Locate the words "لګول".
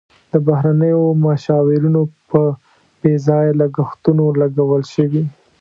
4.41-4.83